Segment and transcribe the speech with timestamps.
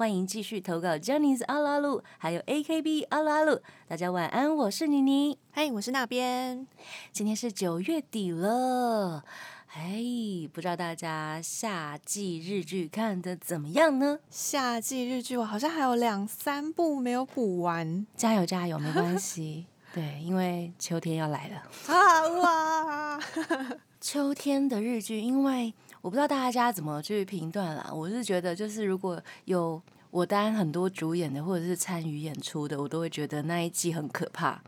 [0.00, 3.60] 欢迎继续投稿 j e n n y s 阿拉鲁，还有 AKB 阿拉鲁。
[3.86, 5.38] 大家晚安，我是妮妮。
[5.52, 6.66] 嘿，我是那边。
[7.12, 9.22] 今天是九月底了，
[9.66, 14.20] 嘿，不知道大家夏季日剧看的怎么样呢？
[14.30, 19.66] 夏季日剧我好像还有两三部没有补完加油加油，没关系。
[19.92, 21.94] 对，因为秋天要来了。
[21.94, 23.20] 啊哇！
[24.00, 27.90] 秋天的日剧，因为我不知道大家怎么去评断啦。
[27.92, 34.62] 我是觉得，就是如果有我担很多主演的，或者是参与演出的，我都会觉得那一季很可怕。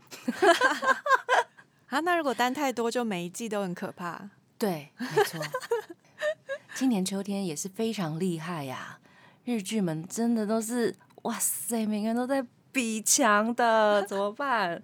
[1.89, 4.29] 啊，那如果单太多，就每一季都很可怕。
[4.57, 5.39] 对，没错。
[6.75, 8.99] 今年秋天也是非常厉害呀，
[9.43, 14.81] 日剧们真的都是哇塞，每个人都在比强的，怎么办？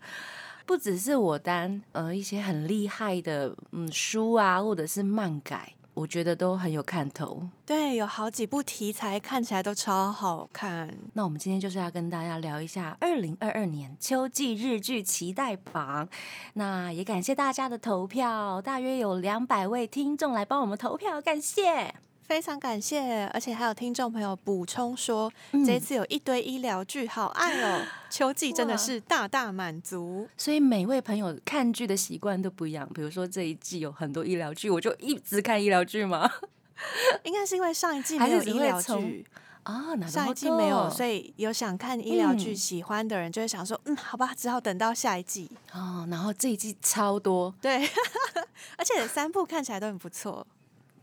[0.66, 7.50] 不只是我单，呃，一些很厉害的，嗯，书啊，或者是漫改，我觉得都很有看头。
[7.66, 10.98] 对，有好几部题材看起来都超好看。
[11.12, 16.08] 那我们今天就是要跟大家聊一下二零二二年秋季日剧期待榜。
[16.54, 21.94] 那也感谢大家的投票，大约有两百位听众来帮我们投票，感谢。
[22.30, 25.34] 非常感谢，而且还有听众朋友补充说，
[25.66, 27.84] 这一次有一堆医疗剧，好爱哦！
[28.08, 30.30] 秋季真的是大大满足。
[30.38, 32.88] 所以每位朋友看剧的习惯都不一样。
[32.94, 36.32] 比如说这一季有很多医疗剧，我就一直看医疗剧吗？
[37.26, 39.26] 应该是因为上一季没有医疗剧
[39.64, 46.08] 啊，哪上一季没有，所以有想看医疗剧喜欢的人就会想说，嗯，好吧，只好等到下一季哦。
[46.12, 47.90] 然后这一季超多，对，
[48.78, 50.46] 而且三部看起来都很不错，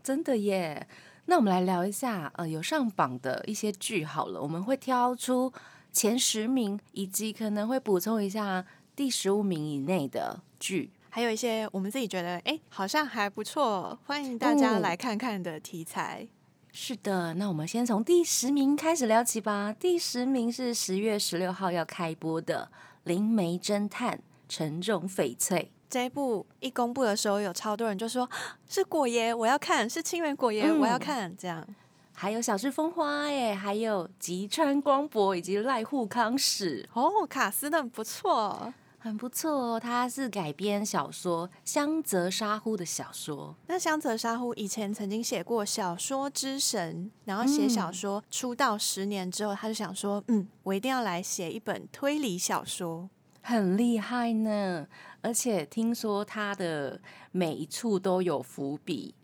[0.01, 0.87] 真的耶。
[1.29, 5.51] 那我们来聊一下，呃，有上榜的一些剧好了，我们会挑出
[5.91, 8.65] 前十名，以及可能会补充一下
[8.95, 16.25] 第十五名以内的剧，还有一些我们自己觉得，哎，好像还不错，欢迎大家来看看的题材。
[16.71, 19.75] 是的，那我们先从第十名开始聊起吧。
[19.77, 22.69] 第十名是十月十六号要开播的
[23.03, 25.71] 《灵媒侦探：沉重翡翠》。
[25.89, 28.29] 这一部一公布的时候，有超多人就说
[28.67, 31.35] 是果爷，我要看；是清源果爷，我要看。
[31.37, 31.65] 这样
[32.13, 39.79] 还有小芝风花耶，还有吉川光博以及赖户康史哦，卡斯的不错，很不错哦。
[39.79, 43.55] 他是改编小说香泽沙呼的小说。
[43.67, 53.07] 那香泽沙呼以前曾经写过小说之神，然后写小说出道十年之后，他就想说，嗯，我一定要来写一本推理小说。
[53.47, 54.85] 很厉害呢，
[55.21, 56.99] 而且听说他的
[57.31, 59.15] 每一处都有伏笔。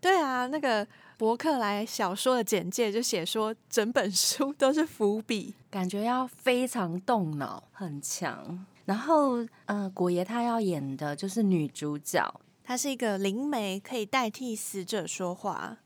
[0.00, 0.84] 对啊，那个
[1.16, 8.66] 博客来小说的简介就写说，整本书都是伏笔，感觉要非常动脑，很强。
[8.86, 15.76] 然后，呃，果爷他要演的就是女主角，她是一个灵媒，可以代替死者说话。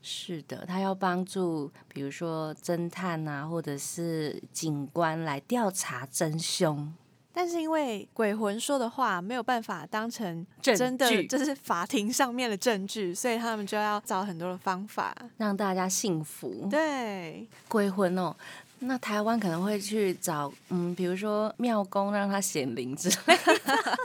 [0.00, 6.94] 是的，他要帮助，比如说侦探啊，或者是警官来调查真凶。
[7.36, 16.68] 但是因为鬼魂说的话没有办法当成真的，就是法庭上面的证据，所以他们就要找很多的方法让大家信服。
[16.70, 18.32] 对，鬼魂哦，
[18.78, 23.36] 那台湾可能会去找，嗯，比如说庙公让他显灵之类。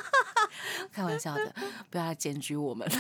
[0.91, 1.53] 开玩笑的，
[1.91, 2.89] 不要来检举我们。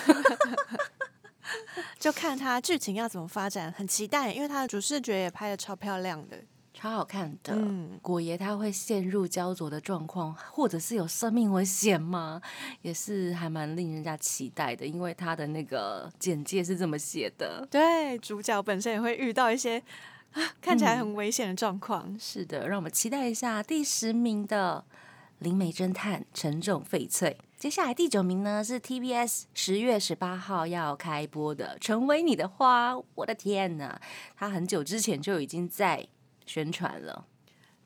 [1.97, 6.37] 就看他剧情要怎么发展，很期待，因为他的主视觉也拍的超漂亮的。
[6.79, 7.53] 超好看的，
[8.01, 12.41] 果爷他会陷入焦灼的状况，或者是有生命危险吗？
[12.81, 17.67] 也是还蛮令人家期待的，因为他的那个简介是这么写的。
[17.69, 19.83] 对，主角本身也会遇到一些
[20.61, 22.17] 看起来很危险的状况。
[22.17, 24.85] 是的，让我们期待一下第十名的
[25.39, 27.37] 《灵媒侦探：沉重翡翠》。
[27.61, 32.93] 接下来第九名呢是 TBS 十月十八号要开播的《成为你的花》。
[33.15, 33.99] 我的天呐，
[34.37, 36.07] 他很久之前就已经在。
[36.49, 37.27] 宣传了，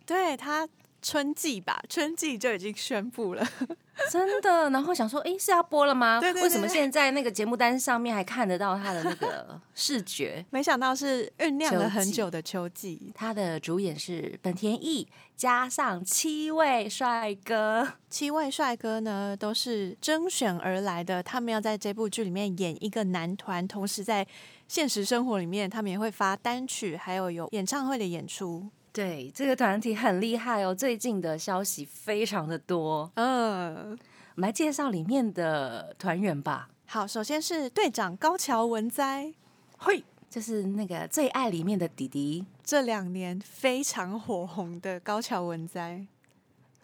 [0.06, 0.65] 对他
[1.01, 3.45] 春季吧，春季就已经宣布了，
[4.10, 4.69] 真的。
[4.69, 6.21] 然后想说，哎，是要播了吗？
[6.21, 6.44] 对对。
[6.44, 10.45] 为什么现在那个节目单上面还看得到他的那个 视觉？
[10.50, 13.12] 没想到是酝酿了很久的秋季。
[13.13, 15.06] 他的主演是本田翼，
[15.36, 17.86] 加上七位帅哥。
[18.09, 24.25] 七位帅哥呢，都是甄选而来的，他们要在这部剧里面演一个男团，同时在。
[24.68, 28.68] 现实生活里面，他们也会发单曲，还有有演唱会的演出。
[28.92, 33.12] 对，这个团体很厉害哦，最近的消息非常的多。
[33.15, 33.92] 嗯，
[34.36, 36.69] 我们来介绍里面的团员吧。
[36.86, 39.33] 好，首先是队长高桥文哉，
[39.80, 46.06] 嘿，就是那个最爱里面的弟弟，这两年非常火红的高桥文哉，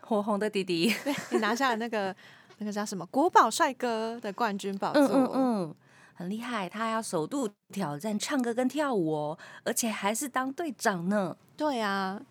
[0.02, 0.92] 火红的弟弟。
[1.04, 2.16] 对你拿下了那个
[2.58, 5.76] 那个叫什么国宝帅哥的冠军宝座，嗯嗯嗯，
[6.20, 6.68] 很厉害。
[6.68, 11.38] 他要首度挑战唱歌跟跳舞哦，而且还是当队长呢。
[11.56, 12.22] 对啊。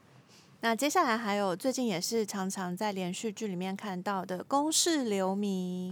[0.61, 5.91] 那接下来还有最近也是常常在连续剧里面看到的公式流迷，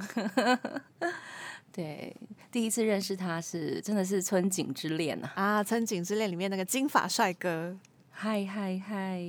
[1.73, 2.15] 对，
[2.51, 5.33] 第一次认识他是真的是春景之恋啊！
[5.37, 7.79] 啊，《春景之恋》里面那个金发帅哥，
[8.11, 9.23] 嗨嗨嗨，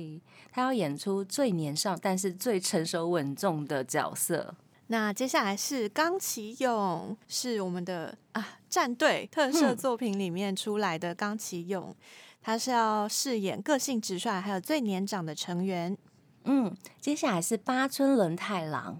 [0.50, 4.54] 他要演出最年少但是最成熟稳重的角色。
[4.90, 11.94] 那接下来是冈崎勇，是我们的啊战队特摄作品里面出来的冈崎勇，
[12.40, 15.96] 他是要饰演个性直率还有最年长的成员。
[16.44, 18.98] 嗯，接下来是八村伦太郎，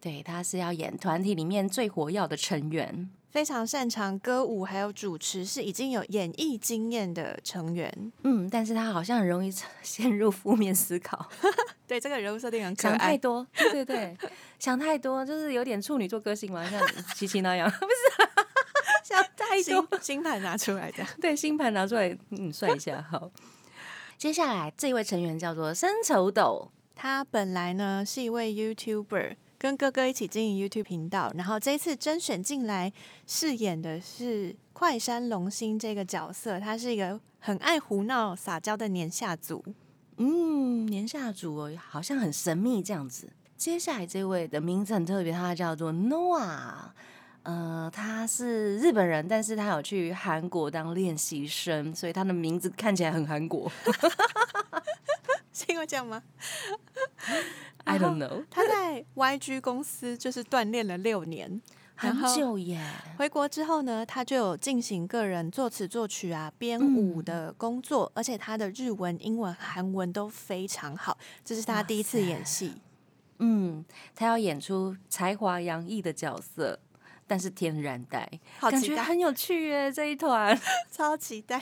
[0.00, 3.08] 对，他是要演团体里面最活跃的成员。
[3.30, 8.12] 非常擅长歌舞还有主持，是已经有演艺经验的成员。
[8.24, 11.28] 嗯，但是他好像很容易 陷入负面思考，
[11.86, 13.16] 对这个人物设定很可爱想太爱。
[13.18, 14.16] 多，对对对，
[14.58, 16.80] 想太多，就是有点处女座个性嘛，像
[17.14, 18.28] 琪琪那样， 不是
[19.04, 19.98] 想太星多。
[20.00, 23.00] 星盘拿出来的，对，星盘拿出来，嗯，算一下。
[23.10, 23.30] 好，
[24.18, 32.90] 接下来这一位成员叫做深丑斗，他本来呢是一位 YouTuber，跟哥哥一起经营 YouTube 频道，然后这一次甄选进来
[33.26, 39.62] 饰演的是快山龙星这个角色，他是一个很爱胡闹撒娇的年下组。
[40.16, 43.28] 嗯，年下组哦，好像很神秘这样子。
[43.58, 46.92] 接下来这位的名字很特别，他叫做 Noah。
[47.42, 53.70] 呃，他是日本人，但是他有去韩国当练习生，所以他的名字看起来很韩国。
[55.52, 56.22] 是因为这样吗？
[57.84, 61.60] I don't know，他在 YG 公司就是锻炼了六年，
[61.96, 62.80] 很后久耶。
[63.18, 71.18] 回国之后呢，他就有进行个人作词作曲啊、编舞的工作，而且他的日文、英文、韩文都非常好。
[71.44, 72.80] 这是他第一次演戏，
[73.38, 76.78] 嗯，他要演出才华洋溢的角色，
[77.26, 78.28] 但是天然呆，
[78.60, 79.90] 感觉很有趣耶。
[79.90, 80.56] 这一团
[80.92, 81.60] 超期待。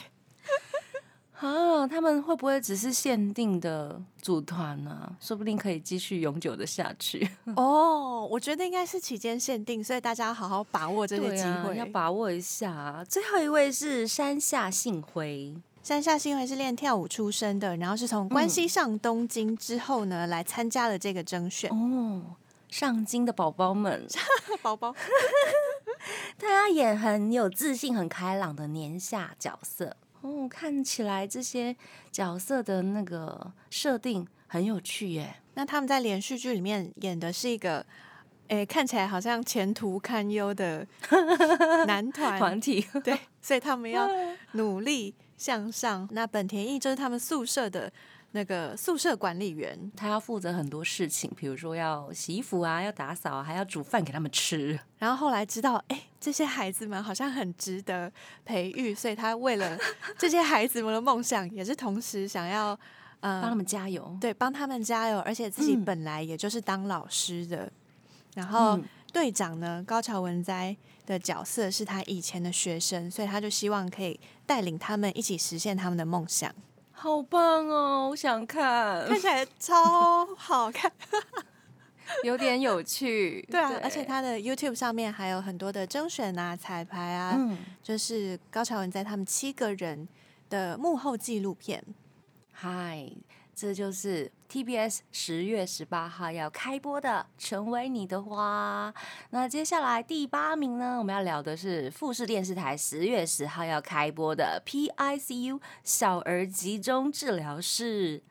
[1.39, 7.29] 啊，他们会不会只是限定的组团呢、说不定可以继续永久的下去。
[7.55, 11.77] 哦，我觉得应该是期间限定，所以大家要好好把握这些机会。
[11.77, 13.05] 要把握一下啊。
[13.07, 21.71] 最后一位是山下幸辉，山下幸辉是练跳舞出身的，然后是从关西上东京之后呢，来参加了这个征选。
[21.71, 22.35] 哦，
[22.67, 24.05] 上京的宝宝们，
[24.61, 24.93] 宝宝，
[26.37, 29.95] 他要演很有自信、很开朗的年下角色。
[30.21, 31.75] 哦，看起来这些
[32.11, 35.35] 角色的那个设定很有趣耶。
[35.53, 37.85] 那他们在连续剧里面演的是一个，
[38.47, 40.85] 诶，看起来好像前途堪忧的
[41.87, 44.09] 男团，团体对，所以他们要
[44.53, 46.07] 努力向上。
[46.11, 47.91] 那本田翼就是他们宿舍的
[48.31, 54.79] 那个宿舍管理员，他要负责很多事情，比如说要洗衣服啊，要打扫啊，还要煮饭给他们吃。
[54.97, 58.11] 然后后来知道，哎，这些孩子们好像很值得
[58.43, 59.77] 培育，所以他为了
[60.17, 62.77] 这些孩子们的梦想，也是同时想要
[63.21, 64.17] 呃帮他们加油。
[64.19, 67.71] 对帮他们加油，而且自己嗯本来也就是当老师的。
[68.35, 76.53] 然后嗯队长呢，高桥文哉的角色是他以前的学生，所以他就希望可以带领他们一起实现他们的梦想，
[76.91, 78.09] 好棒哦！
[78.11, 80.91] 我想看，看起来超好看。
[82.23, 83.45] 有点有趣。
[83.49, 90.07] 对啊，而且他的 YouTube 上面还有很多的甄选啊、彩排啊，嗯，就是高桥文在他们七个人
[90.49, 91.83] 的幕后纪录片。
[92.51, 93.09] 嗨，
[93.55, 98.93] 这就是 TBS 十月十八号要开播的《成为你的花》。
[99.29, 108.21] 那接下来第八名呢，我们要聊的是富士电视台十月十号要开播的 PICU 小儿集中治疗室。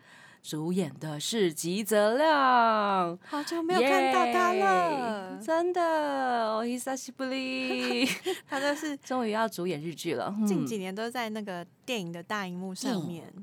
[0.47, 8.09] 主演的是吉泽亮，好久没有看到他了耶，真的，哦，久しぶり，
[8.49, 10.33] 他就是终于要主演日剧了。
[10.37, 13.33] 嗯近几年都在那个电影的大荧幕上面。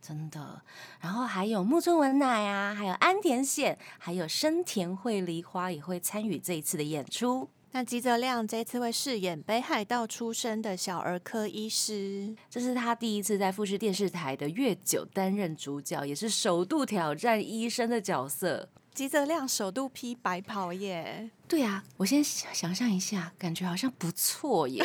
[0.00, 0.62] 真的，
[1.00, 7.48] 然后还有木村文乃啊，还有安田显，还有生田绘梨花也会参与这一次的演出。
[7.71, 18.69] 那吉泽亮这次会饰演北海道出生的小儿科医师，这是他第一次在富士电视台的月九担任主角，也是首度挑战医生的角色。
[18.93, 24.83] 吉泽亮首度披白袍耶，对啊，我先想想象一下，感觉好像不错耶。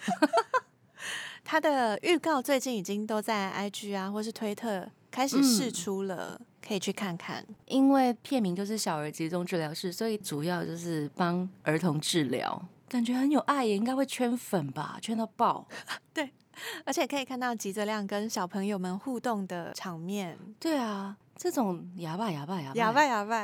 [1.44, 7.44] 他的预告最近已经都在 IG 啊或是推特开始试出了，可以去看看。
[7.66, 15.66] 因为片名就是小儿集中治疗室，所以主要就是帮儿童治疗，感觉很有爱也应该会圈粉吧，圈到爆。
[16.14, 16.30] 对，
[16.84, 20.38] 而且可以看到吉泽亮跟小朋友们互动的场面。
[20.60, 23.36] 对啊，这种哑巴哑巴哑巴哑巴哑巴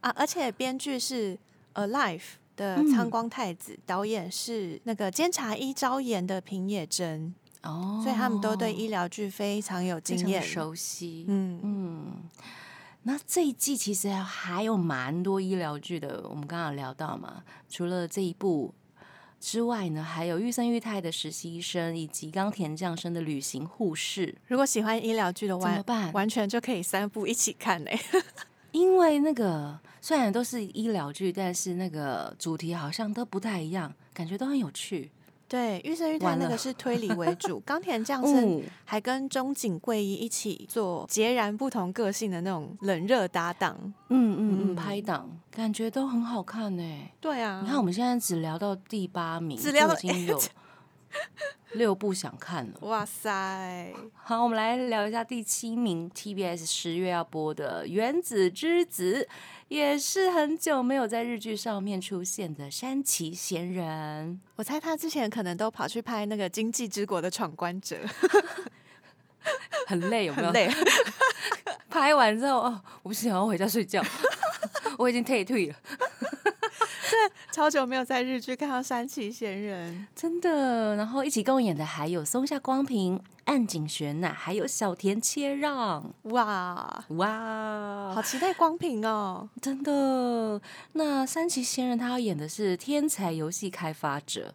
[0.00, 0.10] 啊！
[0.16, 1.38] 而且编剧是
[1.74, 2.22] Alive
[2.56, 7.34] 的仓光太子，导演是那个监察一招演的平野真。
[7.66, 11.24] 哦，所以他们都对医疗剧非常有经验、熟悉。
[11.28, 12.12] 嗯嗯，
[13.02, 18.74] 那这一季其实还有蛮多医疗剧的，我们刚刚聊到嘛，除了这一部
[19.38, 24.34] 之外呢，还有玉生玉泰的实习医生，以及冈田降生的旅行护士。
[24.46, 26.12] 如果喜欢医疗剧的话，怎么办？
[26.12, 27.98] 完全就可以三部一起看嘞。
[28.72, 35.10] 因为那个虽然都是医疗剧，但是那个主题好像都不太一样，感觉都很有趣。
[35.48, 43.76] 对，玉生玉太那个是推理为主，冈田 将生还跟中井贵一一起做截然不同个性的那种冷热搭档，
[44.08, 46.82] 嗯嗯嗯，拍档感觉都很好看呢。
[47.20, 50.40] 对啊，你看我们现在只聊到第八名，只聊已经有
[51.72, 52.78] 六部想看了。
[52.82, 53.92] 哇塞！
[54.22, 59.26] 好，我们来聊一下第七名，TBS 十月要播的《原子之子》。
[59.68, 67.96] 也是很久没有在日剧上面出现的山崎贤人，我猜他之前可能都跑去拍那个《经济之国的闯关者》，
[69.88, 70.52] 很累有没有？
[70.52, 70.70] 累。
[71.90, 74.00] 拍完之后哦，我不想要回家睡觉，
[74.98, 75.74] 我已经退退了。
[77.10, 80.96] 对， 超久没有在日剧看到山崎贤人，真的。
[80.96, 86.12] 然后一起共演的还有松下光平、岸井玄乃，还有小田切让。
[86.24, 89.48] 哇哇，好期待光平哦！
[89.60, 90.60] 真的。
[90.92, 94.54] 那山崎贤人他要演的是天才游戏开发者，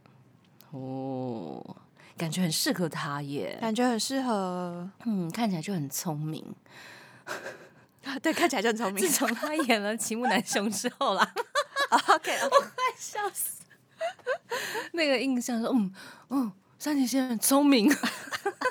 [0.71, 1.75] 哦，
[2.17, 4.89] 感觉很适合他耶，感觉很适合。
[5.05, 6.43] 嗯，看起来就很聪明。
[8.21, 8.97] 对，看起来就很聪明。
[9.05, 11.33] 自从他演了《齐木男雄》之后啦。
[11.91, 13.61] OK， 我快笑死！
[14.93, 15.93] 那个印象说，嗯
[16.29, 17.91] 嗯，山崎先生聪明，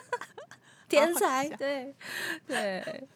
[0.89, 1.95] 天才， 对
[2.47, 3.09] 对，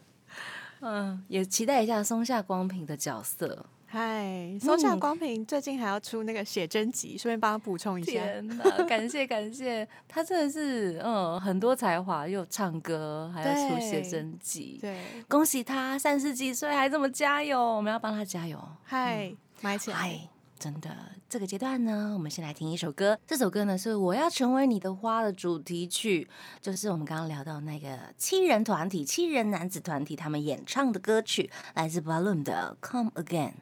[0.81, 3.67] 嗯，也期待一下松下光平的角色。
[3.87, 8.11] 嗨，松下光平最近还要出那个写真集，顺便帮他补充一下。
[8.11, 14.79] 天哪，感谢感谢，他真的是嗯很多才华，又唱歌，还要出写真集。
[14.81, 18.61] 对，恭喜他三十几岁还这么加油，我们要帮他加油。
[18.85, 19.35] 嗨。
[19.64, 20.21] 买起来！
[20.59, 20.94] 真的，
[21.26, 23.18] 这个阶段呢，我们先来听一首歌。
[23.26, 26.28] 这首歌呢是《我要成为你的花》的主题曲，
[26.61, 33.52] 就是我们刚刚聊到那个七人团体、七人男子团体他们演唱的歌曲，来自 Balloon 的《Come Again》。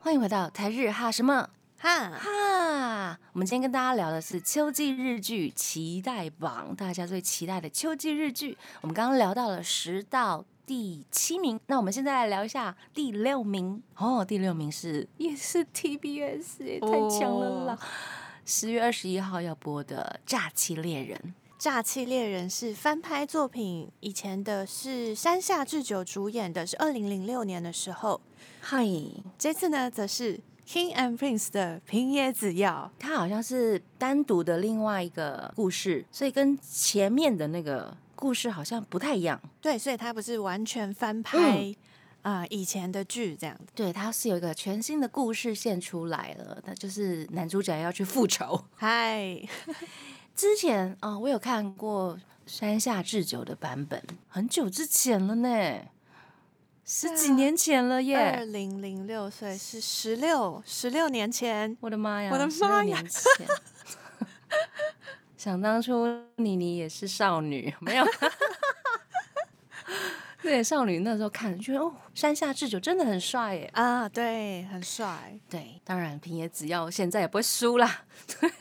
[0.00, 1.48] 欢迎回到台日哈什么
[1.78, 3.20] 哈哈！
[3.34, 8.58] 我们今天跟大家聊的是秋季日剧期待榜，大家最期待的秋季日剧。
[8.80, 10.44] 我们刚刚聊到了十到。
[10.70, 14.24] 第七名，那我们现在来聊一下第六名哦。
[14.24, 17.78] 第六名是也是 TBS，也太强了啦！
[18.46, 21.18] 十月二十一号要播的《诈欺猎人》，
[21.58, 28.20] 《诈欺猎人》是翻拍作品，以前的是山下智久主演的，是二零零六年的时候。
[28.60, 28.86] 嗨，
[29.36, 37.96] 这次呢则是 King and Prince 的平野紫耀，他好像是单独的另外一个故事，所以跟前面的那个。
[38.20, 41.74] 故事好像不太一样，对，所以它不是完全翻拍
[42.20, 48.62] 啊以前的剧这样子，对，它是有一个全新的故事线出来了，那就是男主角要去复仇。
[48.76, 49.40] 嗨，
[50.36, 55.80] 之前啊，我有看过山下智久的版本，很久之前了呢，
[56.84, 63.02] 十几年前了耶，二零零六岁是十六十六年前，我的妈呀，我的妈呀！
[65.40, 66.06] 想当初
[66.36, 68.04] 妮妮也是少女，没有？
[70.42, 75.40] 对，少女那时候看觉得哦，山下智久真的很帅耶啊，对，很帅。
[75.48, 78.02] 对，当然平野紫耀现在也不会输啦，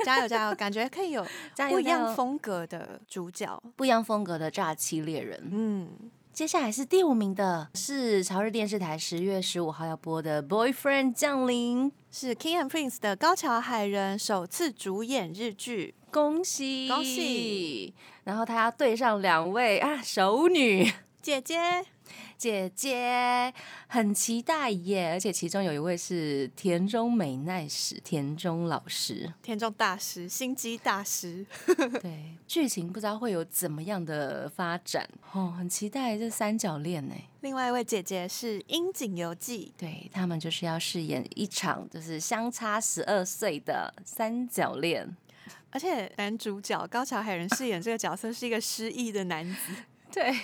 [0.05, 0.55] 加油 加油！
[0.55, 1.21] 感觉可以有
[1.69, 5.37] 不一样风格的主角，不一样风格的炸欺猎人。
[5.51, 5.89] 嗯，
[6.31, 15.93] 接下来是第五名的，是朝日电视台十月十五号要播的《Boyfriend 降临》，是 King and Prince 的高桥海人首次主演日剧。
[16.11, 17.93] 恭喜恭喜！
[18.23, 21.85] 然后他要对上两位啊熟女姐姐
[22.37, 23.53] 姐姐，
[23.87, 25.11] 很期待耶！
[25.11, 31.45] 而且其中有一位是田中美奈史田中老师，田中大师心机大师。
[32.01, 37.15] 对，剧情不知道会有怎么样的发展哦，很期待这三角恋呢。
[37.41, 45.15] 另外一位姐姐是樱井游纪，对他们就是要饰演一场就是相差十二岁的三角恋。
[45.71, 49.73] 而且男主角高桥海人饰演这个角色是一个失忆的男子，
[50.11, 50.35] 对，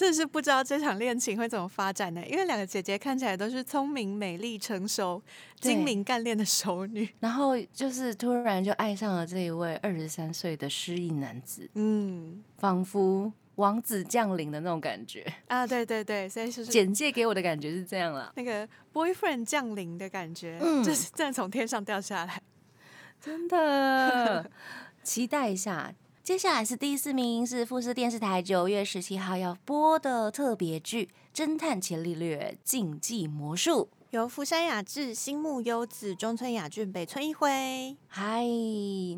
[0.00, 2.22] 真是不知道这场恋情会怎么发展呢？
[2.26, 5.22] 因为两个姐姐看起来都是聪明、美丽、成熟、
[5.60, 7.06] 精明干练的熟女。
[7.18, 15.30] 然后就是突然就爱上了这一位二十三岁的失忆男子，嗯仿佛王子降临的那种感觉。
[15.48, 22.40] 啊，对对对，所以就是简介给我的感觉是这样了，那个 boyfriend 降临的感觉，嗯就是真的从天上掉下来。
[23.20, 24.50] 真的
[25.04, 25.92] 期待一下。
[26.22, 33.88] 接下来是第四名，是富士电视台九月十七号要播的特别剧《侦探伽利略竞技魔术》。
[34.10, 37.96] 由福山雅治、新木优子、中村雅俊、北村一辉。
[38.08, 38.44] 嗨，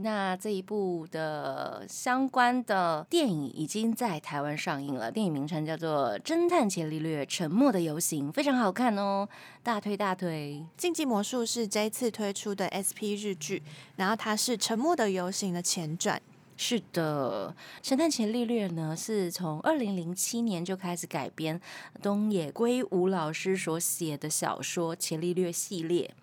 [0.02, 9.28] 那这一部的相关的电影已经在台湾上映了，电影名称叫做《侦探伽利略：沉默的游行》，非常好看哦，
[9.62, 10.64] 大推大推。
[10.76, 13.62] 竞技魔术是这一次推出的 SP 日剧，
[13.97, 16.21] 然后它是《沉默的游行》的前传。
[16.56, 17.54] 是的，
[17.87, 21.61] 《神探伽利略》呢是从二零零七年就开始改编
[22.00, 26.14] 东野圭吾老师所写的小说《前利略》系列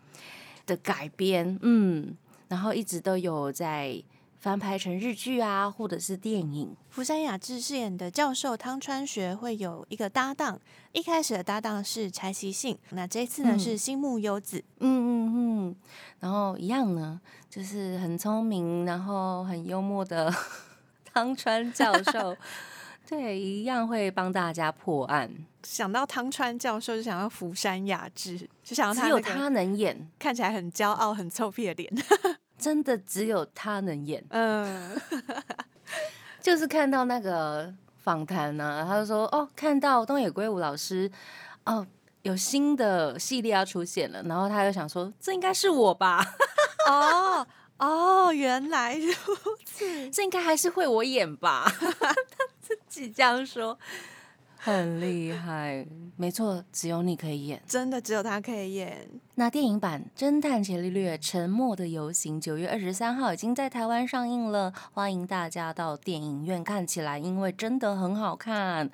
[0.65, 2.15] 的改编，嗯，
[2.47, 4.01] 然后一直都有在
[4.39, 6.73] 翻拍成日剧啊，或者是电影。
[6.89, 10.57] 福山雅治饰演的教授汤川学会有一个搭档，
[10.93, 14.63] 一开始的搭档是柴崎幸，那这次呢、嗯是新木优子。
[14.79, 15.75] 嗯嗯嗯，
[16.21, 17.19] 然后一样呢，
[17.49, 20.33] 就是很聪明，然后很幽默的
[21.13, 22.33] 汤川教授，
[23.09, 25.29] 对，一样会帮大家破案。
[25.63, 31.93] 想到汤川教授，就想到福山雅治，就想到他只有他能演，看起来很骄傲、很臭屁的脸。
[32.59, 34.23] 真的只有他能演。
[34.29, 34.99] 嗯，
[36.41, 41.09] 就是看到那个访谈呢，他就说：“哦，看到东野圭吾老师，
[41.65, 41.87] 哦，
[42.23, 46.23] 有新的系列要出现了。”然后他就想说：“这应该是我吧？
[46.89, 47.47] 哦
[47.77, 49.13] 哦，原来如
[49.65, 52.13] 此 这应该还是会我演吧？”他
[52.61, 53.77] 自己这样说，
[54.61, 55.87] 很厉害。
[56.17, 57.61] 没错，只有你可以演。
[57.65, 59.07] 真的只有他可以演。
[59.35, 68.89] 那电影版《侦探伽利略：沉默的游行》九月二十三号已经在台湾上映了，欢迎大家到电影院看起来，因为真的很好看。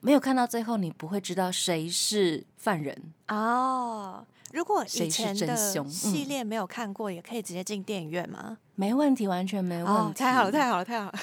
[0.00, 3.14] 没有看到最后，你不会知道谁是犯人。
[3.28, 5.54] 哦，如果以前的
[5.86, 8.56] 系列没有看过，也可以直接进电影院吗？
[8.74, 9.90] 没问题，完全没问题。
[9.92, 11.18] 哦，太好了，太好了，太好了！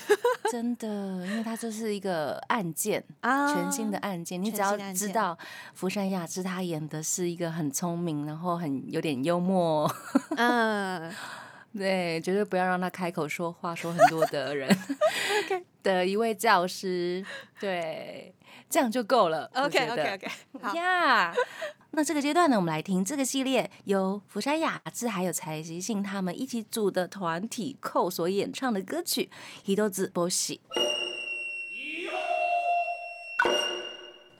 [0.51, 0.87] 真的，
[1.25, 4.39] 因为它就是一个案件，啊全新的案件。
[4.39, 5.35] 你只要知道
[5.73, 9.91] 福山雅治他演的是一个很聪明，然后很有点幽默，
[10.37, 11.11] 嗯，
[11.75, 14.69] 对，绝对不要让他开口说话说很多的人
[15.81, 17.25] 的一位教师，
[17.59, 18.31] 对，
[18.73, 19.47] 这样就够了。
[19.53, 20.27] OK OK OK，
[20.59, 21.31] 好，呀
[21.91, 29.29] 那这个阶段呢，我们来听这个系列由福山雅治还有柴崎幸他们一起组的团体扣所演唱的歌曲
[29.69, 30.59] 《一豆子波喜》。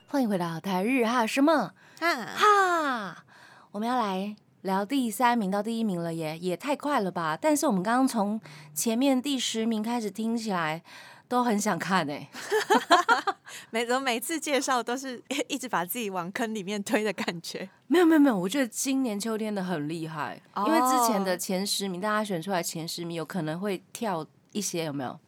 [0.08, 3.24] 欢迎回到台日哈什么哈，哈？
[3.70, 7.38] 我们要来聊第三名到第一名了耶，也太快了吧！
[7.40, 8.40] 但是我们刚刚从
[8.74, 10.82] 前面第十名开始听起来，
[11.28, 12.28] 都很想看哎。
[13.70, 17.68] 每怎么每次介绍都是 一直把自己往坑里面推的感觉。
[17.86, 25.18] 没有没有没有，我觉得今年秋天的很厉害，因为之前的哦前十名，大家选出来前十名有可能会跳一些，有没有？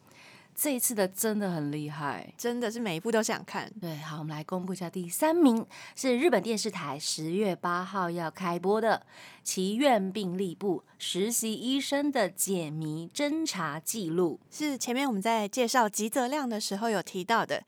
[0.59, 2.33] 这一次的真的很厉害。
[2.35, 3.71] 真的是每一部都想看。
[3.79, 5.63] 对，好，我们来公布一下第三名
[5.95, 9.05] 是日本电视台十月八号要开播的
[9.43, 14.39] 《祈愿病历部实习医生的解谜侦查记录》。
[14.57, 17.63] 是前面我们在介绍吉泽亮的时候有提到的，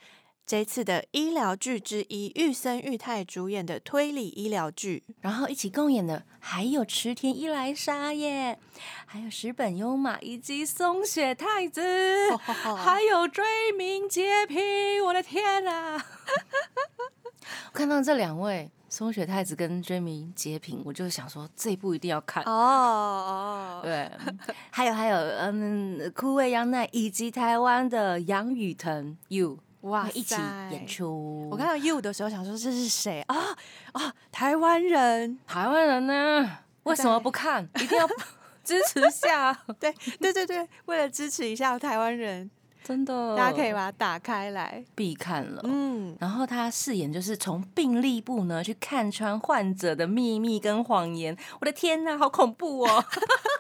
[0.50, 5.04] 这次的医疗剧之一，玉森裕太主演的推理医疗剧。
[5.22, 8.58] 然后一起共演的还有池田一来沙耶，
[9.06, 11.80] 还有石本优马以及松雪太子，
[12.76, 13.44] 还有追
[13.78, 14.60] 名洁平，
[15.06, 16.04] 我的天啊！
[17.72, 22.44] 我看到这两位松雪太子跟追名洁平，我就想说这一部一定要看。
[22.46, 24.10] 哦哦，对，
[24.72, 30.36] 还有还有，嗯，枯味央奈以及台湾的杨雨腾 You 哇一起
[30.72, 31.48] 演出。
[31.50, 33.36] 我看到 You 的时候想说这是谁啊
[33.94, 35.40] 啊，台湾人。
[35.48, 37.68] 台湾人呢，为什么不看？
[37.76, 38.08] 一定要
[38.64, 42.52] 支持一下，对对对对，为了支持一下台湾人，
[42.84, 44.84] 真的，大家可以把它打开来。
[44.96, 45.62] 必看了。
[45.64, 53.04] 嗯，然后他饰演就是从病历部呢去看穿患者的秘密跟谎言，我的天呐，好恐怖哦！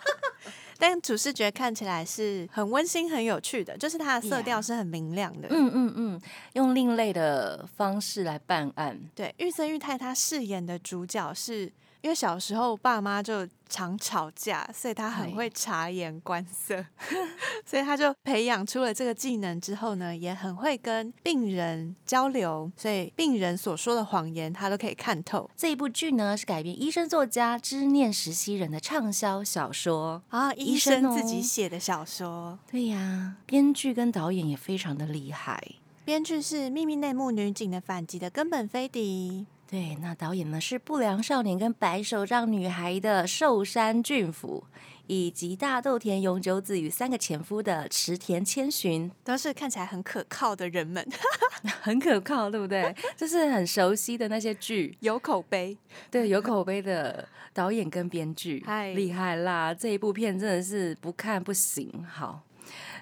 [0.79, 5.49] 但主视觉看起来是很温馨、很有趣的，就是它的色调是很明亮的。
[5.51, 6.21] 嗯嗯嗯，
[6.53, 11.69] 用另类的方式来办案，对，玉森裕太他饰演的主角是
[12.01, 16.85] 因为小时候爸妈就常吵架，所以他很对会察言观色，
[17.65, 30.21] 所以他就培养出了这个技能之后呢，也很会跟病人交流，所以病人所说的谎言他都可以看透这一部剧呢是改编医生作家知念实习人的畅销小说。
[30.29, 30.53] 啊。
[30.53, 35.61] 医生自己写的小说，对呀，编剧跟导演也非常的厉害。
[36.03, 39.45] 编剧是《秘密内幕女警的反击》的根本飞迪。
[39.69, 44.63] 对，那导演呢是《不良少年》跟《白手杖女孩》的寿山俊辅，
[45.05, 51.07] 以及《大豆田永久子与三个前夫》的池田千寻，都是看起来很可靠的人们，
[51.81, 52.95] 很可靠，对不对？
[53.15, 55.77] 就是很熟悉的那些剧，有口碑。
[56.09, 59.71] 对，有口碑的导演跟编剧，嗨厉害啦！
[59.71, 62.03] 这一部片真的是不看不行。
[62.11, 62.41] 好，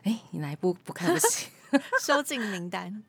[0.04, 1.48] 哎，你哪一部不看不行？
[2.04, 3.04] 收进名单。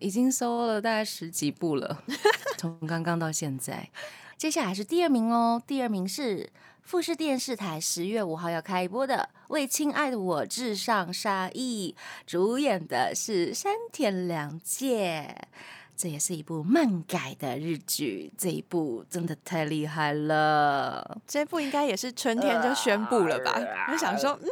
[0.00, 2.02] 已经收了大概十几部了，
[2.58, 3.88] 从刚刚到现在。
[4.36, 6.50] 接下来是第二名哦，第二名是
[6.82, 11.94] 富士电视台十月五号要开播的《为亲爱的我致上杀意》，
[12.26, 15.36] 主演的是山田凉介。
[15.94, 21.20] 这也是一部漫改的日剧，这一部真的太厉害了。
[21.26, 23.60] 这部应该也是春天就宣布了吧？
[23.92, 24.48] 我想说，嗯，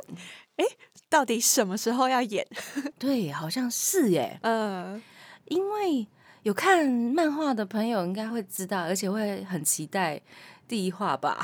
[0.56, 0.64] 哎，
[1.08, 2.46] 到底什么时候要演？
[3.00, 5.02] 对，好像是耶，嗯，
[5.48, 6.06] 因为
[6.42, 10.20] 有看漫画的朋友应该会知道，而且会很期待
[10.66, 11.38] 第一话吧。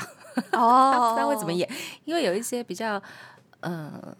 [0.51, 1.69] 哦 不知道会怎么演，
[2.03, 3.01] 因为有一些比较，
[3.61, 4.15] 呃，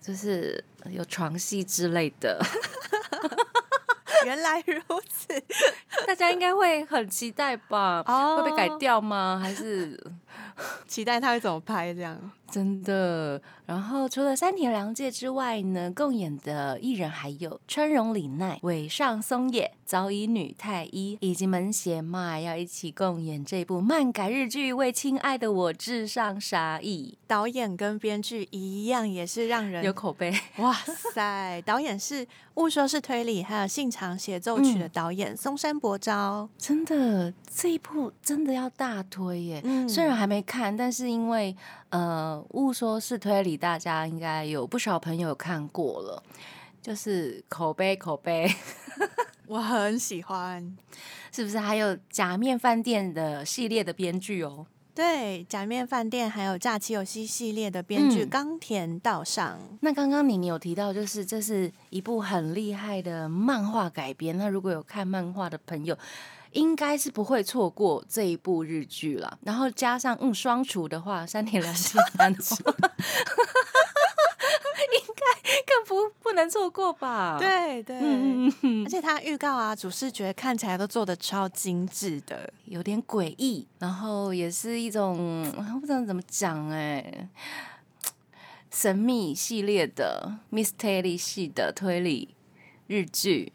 [0.00, 2.40] 就是有床戏之类的，
[4.24, 5.28] 原来如此。
[6.06, 8.04] 大家应该会很期待吧？
[8.06, 9.40] 哦会被改掉吗？
[9.42, 10.00] 还是
[10.86, 12.16] 期待他会怎么拍这样。
[12.50, 13.40] 真的？
[13.66, 30.32] 然后除了山田凉介之外呢，共演的艺人还有川荣李奈、尾上松野、早乙女太一以及门胁麦要一起共演这部漫改日剧《为亲爱的我致上杀意导演跟编剧一样，也是让》，人有口碑。
[30.58, 30.72] 哇
[31.12, 31.60] 塞！
[31.66, 36.48] 导演是《误说是推理》还有《信长协奏曲》的导演、松山博昭。
[36.56, 39.60] 真的，这一部真的要大推耶！
[39.64, 41.56] 嗯虽然还没看，但是因为
[41.90, 46.22] 呃，误说是推理，大家应该有不少朋友看过了，
[46.82, 48.50] 就是口碑口碑，
[49.46, 50.76] 我很喜欢。
[51.32, 51.58] 是不是？
[51.58, 59.58] 还有假面饭店的系列的编剧哦，对，假面饭店还有假期游戏系列的编剧嗯冈田道上。
[59.82, 64.38] 那刚刚你你有提到，就是这是一部很厉害的漫画改编。
[64.38, 65.94] 那如果有看漫画的朋友，
[66.56, 69.38] 应该是不会错过这一部日剧了。
[69.42, 72.72] 然后加上嗯双厨的话，三田凉介男的话，
[74.92, 75.22] 应该
[75.66, 78.52] 更不不能错过吧？，对对，嗯
[78.84, 82.52] 而且他预告啊，主视觉看起来都做的超精致的。
[82.64, 87.28] 有点诡异，然后也是一种我不知道怎么讲哎、
[88.70, 92.34] 神秘系列的 mystery 系的推理
[92.88, 93.52] 日剧。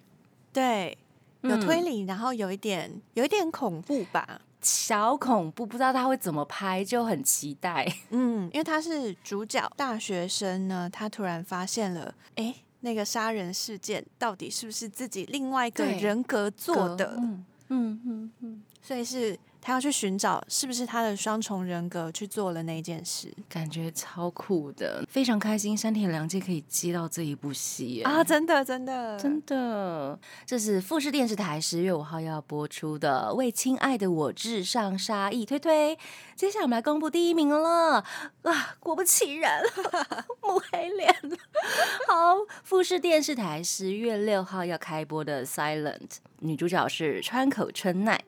[0.54, 0.98] 对，
[1.42, 4.42] 有嗯推理，然后有一点有一点恐怖吧。
[4.62, 7.84] 小恐怖，不知道他会怎么拍，就很期待。
[8.12, 17.16] 嗯，因为他是主角大学生呢，他突然发现了，哎，那个杀人事件到底是不是自己另外一个人格做的？
[17.18, 25.78] 嗯嗯嗯嗯，所以是他要去寻找是不是他的双重人格去做了那件事感觉超酷的，非常开心。
[25.78, 28.24] 山田凉介可以接到这一部戏耶啊！
[28.24, 35.98] 真的真的真的，这是富士电视台十月五号要播出的《为亲爱的我致上杀意》推推。
[36.36, 38.04] 接下来我们来公布第一名了
[38.42, 38.76] 啊！
[38.80, 39.62] 果不其然，
[40.42, 41.38] 抹黑脸了。
[42.08, 45.98] 好，富士电视台十月六号要开播的《Silent》，
[46.40, 48.20] 女主角是川口春奈，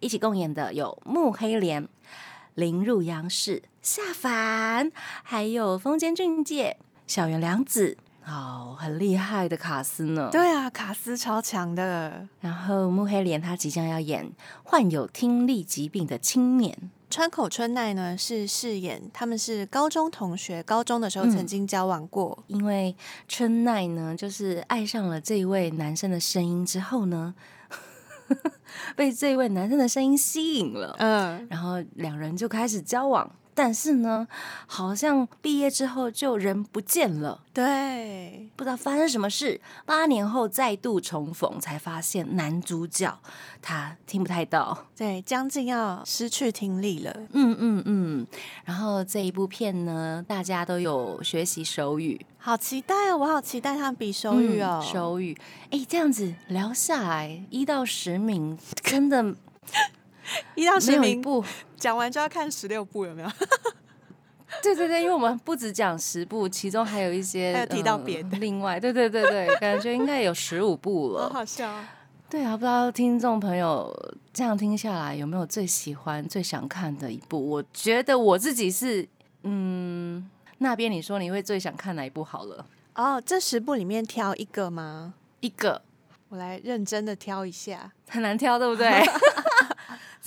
[0.00, 1.88] 一起共演的有木黑莲、
[2.54, 4.90] 林入央视、夏凡，
[5.22, 7.96] 还有风间俊介、小原良子。
[8.26, 10.28] 哦，很厉害的卡斯呢。
[10.30, 12.28] 对啊，卡斯超强的。
[12.40, 14.30] 然后木黑莲她即将要演
[14.62, 22.44] 患有听力疾病的青年，川口春奈呢是饰演他们是高中同学，高中的时候曾经交往过。
[22.48, 22.94] 因为
[23.26, 27.34] 春奈呢就是爱上了这一位男生的声音之后呢，
[28.96, 33.30] 被这一位男生的声音吸引了，嗯，然后两人就开始交往。
[33.58, 34.28] 但是呢，
[34.68, 39.60] 好像毕业之后就人不见了，对，不知道发生什么事。
[39.84, 43.18] 八年后再度重逢，才发现男主角
[43.60, 47.12] 他听不太到，对，将近要失去听力了。
[47.32, 48.26] 嗯嗯嗯，
[48.64, 53.16] 然后这一部片呢，大家都有学习手语，好期待哦！
[53.18, 54.80] 我好期待他们比手语哦。
[54.80, 55.36] 嗯手语。
[55.70, 59.34] 哎，这样子聊下来，一到十名真的
[60.54, 61.44] 一到十名部。
[61.76, 63.28] 讲完就要看十六部，有没有？
[64.62, 71.30] 对对对，因为我们不止讲十部，其中还有一些还有提到呃别的另外，对对对对，感觉应该有十五部好了。
[71.30, 71.84] 好笑哦。
[72.30, 73.94] 对啊，不知道听众朋友
[74.32, 77.38] 这样听下来有没有最喜欢、最想看的一部？
[77.50, 79.06] 我觉得我自己是，
[79.44, 82.66] 嗯，那边你说你会最想看哪一部好了？
[82.96, 85.14] 哦，这十部里面挑一个吗？
[85.40, 85.80] 一个
[86.30, 88.90] 我来认真的挑一下，很难挑，对不对？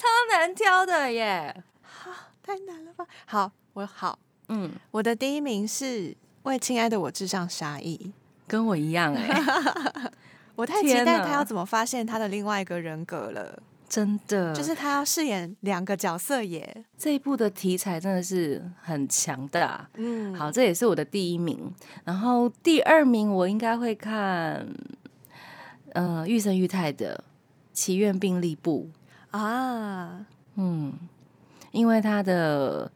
[0.02, 1.64] 超难挑的耶。
[1.84, 2.10] 好
[2.42, 3.06] 太难了吧？
[3.28, 5.86] 好，我好，嗯，我的第一名是
[6.44, 8.00] 《为亲爱的我致上杀意》。
[8.48, 9.30] 跟我一样哎，
[10.56, 16.84] 我太期待他要怎么发现他的另外一个人格了，真的，就是他要饰演两个角色耶。
[16.98, 19.88] 这一部的题材真的是很强大。
[19.94, 21.72] 嗯，好，这也是我的第一名。
[22.04, 24.68] 然后第二名我应该会看，
[25.94, 27.24] 呃，玉生玉太的
[27.78, 28.90] 《祈愿病历簿》。
[29.32, 30.94] 啊，嗯，
[31.72, 32.92] 因为他的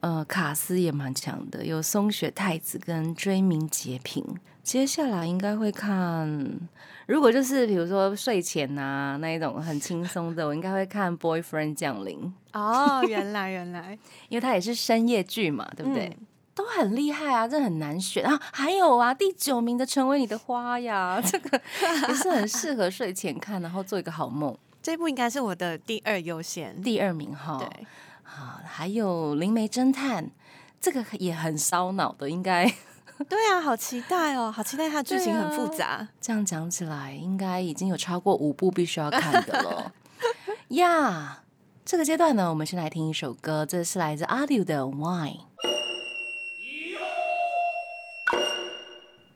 [0.00, 4.24] 呃卡斯也蛮强的，有松雪太子跟追名截平。
[4.62, 6.58] 接下来应该会看，
[7.06, 12.20] 如果就是比如说睡前呐、那一种很轻松的，我应该会看《Boyfriend 降临》，
[12.58, 13.96] 哦，原来原来，
[14.28, 16.06] 因为它也是深夜剧嘛，对不对？
[16.08, 18.40] 嗯都很厉害啊，这很难选啊。
[18.50, 21.60] 还有啊，第九名的《成为你的花》呀，这个
[22.08, 24.56] 也是很适合睡前看，然后做一个好梦。
[24.86, 26.80] 这部应该是我的第二优先。
[26.80, 27.66] 第二名哈，对，
[28.22, 30.24] 啊，还有《灵媒侦探》，
[30.80, 32.72] 这个也很烧脑的，应该
[33.28, 36.06] 对啊，好期待哦，好期待它的剧情很复对杂。
[36.20, 39.92] 这样讲起来，应该已经有超过五部必须要看的了
[40.78, 41.42] 呀。
[41.84, 45.32] 这个阶段呢，我们先来听一首歌，这是来自阿 u 的《Wine》。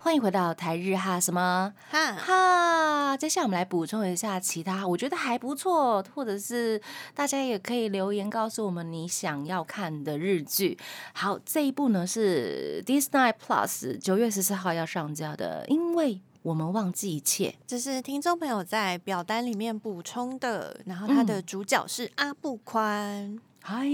[0.03, 3.17] 欢迎回到台日哈什么哈，哈？
[3.19, 6.81] 接下来我们来补充一下其他我觉得还不错，或者是
[7.15, 10.79] 大家也可以留言告诉我们你想要看的日剧。
[11.13, 17.55] 好，这一部呢是 Disney Plus 九月十四号要上架的，因为我们忘记一切。
[17.67, 23.87] 这是听众朋友在表单里面补充的，然后它嗯的主角是阿布宽，嗨，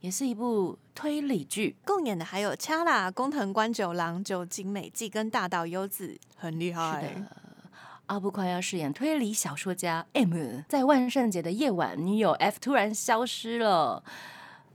[0.00, 1.76] 也是一部推理剧。
[1.84, 7.02] 共演的还有掐啦、工藤官九郎、酒井美纪跟大岛优子，很厉是害。
[7.02, 7.08] 的，
[8.06, 14.04] 阿布宽要饰演推理小说家 M，在万圣节的夜晚，女友 F 突然消失了，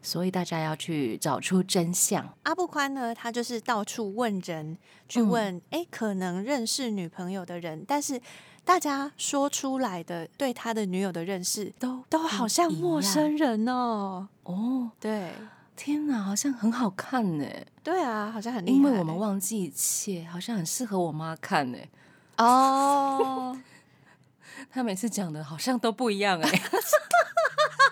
[0.01, 2.33] 所以大家要去找出真相。
[2.43, 8.19] 阿布宽呢，他就是到处问人，去嗯问哎、诶可能认识女朋友的人，但是
[8.69, 14.27] 大家说出来的对他的女友的认识都都好像陌生人哦。
[14.43, 15.31] 哦，对，
[15.75, 17.45] 天哪，好像很好看呢，
[17.83, 18.77] 对啊，好像很厉害。
[18.77, 21.79] 因为我们忘记一切，好像很适合我妈看呢。
[22.37, 23.59] 哦，
[24.69, 26.61] 她每次讲的好像都不一样哎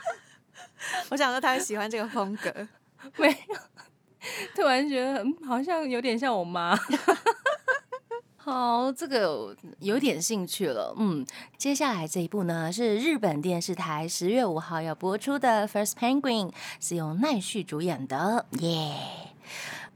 [1.10, 2.54] 我想说他会喜欢这个风格。
[3.16, 3.56] 没有，
[4.54, 6.78] 突然觉得嗯好像有点像我妈。
[8.50, 10.96] 好，这个有点兴趣了。
[10.98, 11.26] 嗯，
[11.58, 18.96] 接下来这一部呢是日本电视台十月五号要播出的《First Penguin》，是由奈绪主演的，耶、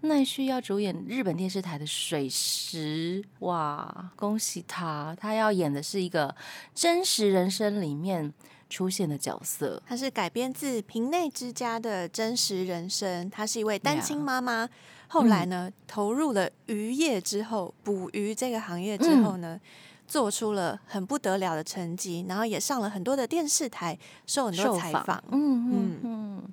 [0.01, 5.15] 奈绪要主演日本电视台的水石，哇，恭喜他！
[5.17, 6.35] 他要演的是一个
[6.75, 8.33] 真实人生里面
[8.69, 13.29] 出现的角色，它是改编自平内之家的真实人生。
[13.29, 14.67] 她是一位单亲妈妈，
[15.11, 19.59] 后来呢、投入了渔业之后，捕鱼这个行业之后呢，
[20.07, 25.21] 做出了很不得了的成绩，然后也上了很多的电视台，受很多采访。
[25.29, 26.43] 嗯嗯嗯，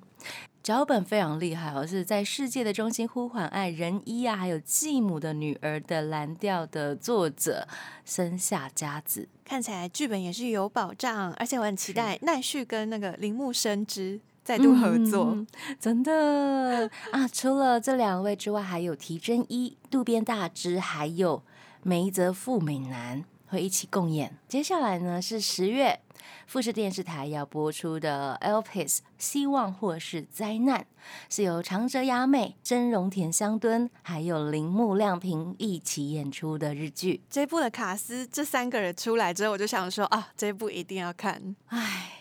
[0.61, 7.65] 脚本非常厉害哦，是在世界的中心呼唤爱人一啊，还有继母的女儿的蓝调的作者
[8.03, 9.29] 生下佳子。
[9.45, 15.25] 看起来剧本也是有保障，而且我很期待奈绪跟那个铃木伸之再度合作。
[15.35, 15.45] 嗯
[15.79, 17.27] 真的啊！
[17.31, 21.43] 除了这两位之外，还有提真一、渡边大之，还有
[21.83, 24.35] 梅泽富美男会一起共演。
[24.47, 25.99] 接下来呢是十月
[26.47, 30.81] 富士电视台要播出的《Elpis 希望或是灾难》，
[31.29, 37.21] 是由长泽雅美、真荣田香敦还有铃木亮平一起演出的日剧。
[37.29, 41.55] 这部的卡斯这三个人出来之后，我就想说啊，这部一定要看。
[41.67, 42.13] 唉，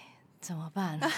[0.42, 1.00] 怎么办？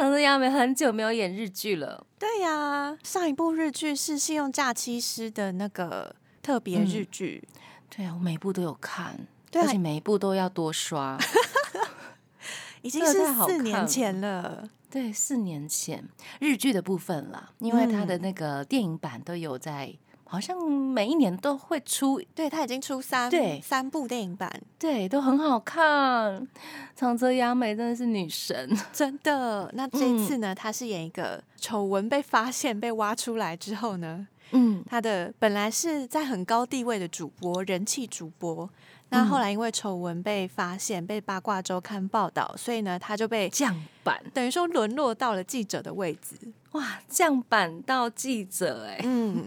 [0.00, 2.06] 长泽雅美很久没有演日剧了。
[2.18, 7.46] 对呀、上一部日剧是《信用假期师》的那个特别日剧，
[7.94, 9.14] 对啊，我每一部都有看，
[9.52, 11.18] 而且每一部都要多刷。
[12.80, 14.66] 已经是四年前了。
[14.88, 16.02] 对，四年前
[16.38, 19.94] 日剧的部分啦，因为它的嗯那个电影版都有在
[20.30, 23.60] 好像每一年都会出，对他已经出三对。
[23.60, 26.46] 三部电影版，对，都很好看。
[26.94, 29.68] 长泽雅美真的是女神，真的。
[29.74, 38.70] 那这一次呢，她是演一个丑闻被发现、被挖出来之后呢，嗯，她的本来是在很高地位的主播、人气主播，
[39.08, 46.36] 那后来因为丑闻被发现、被八卦周刊报道，所以呢，他就被降版，等于说沦落到了记者的位置。
[46.70, 49.44] 哇，降版到记者哎、嗯，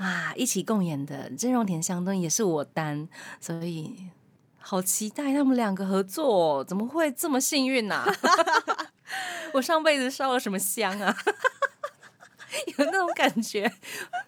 [0.00, 3.06] 啊，一起共演的真荣田香敦也是我担，
[3.38, 4.08] 所以
[4.58, 8.04] 好期待他们两个合作哦，怎么会这么幸运呢、
[9.52, 11.14] 我上辈子烧了什么香啊？
[12.78, 13.70] 有那种感觉，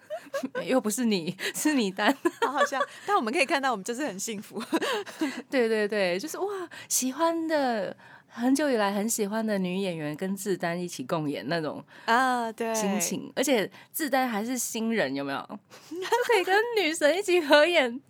[0.63, 2.15] 又不是你，是你担。
[2.41, 2.79] 好好笑。
[3.05, 4.61] 但我们可以看到，我们就是很幸福。
[5.49, 6.45] 对对对，就是哇，
[6.87, 7.95] 喜欢的
[8.35, 15.39] 很久以来很喜欢的女演员跟自丹一起共演那种啊，对，心情，而且自丹还是新人，有没有？
[16.27, 18.01] 可以跟女神一起合演，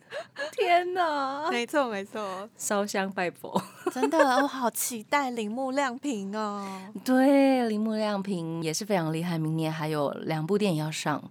[0.54, 1.48] 天哪！
[1.52, 3.62] 没错没错，烧香拜佛，
[3.94, 6.66] 真的，我好期待铃木亮平哦。
[7.04, 11.22] 对，铃木亮平也是非常厉害，明年还有两部电影要上，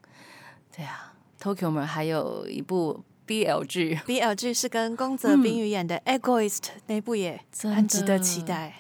[0.77, 3.03] 对啊，Tokyo 们还有一部
[3.33, 8.75] BL 剧，BL 剧是跟宫泽冰鱼演的《Egoist》那部也很值得期待。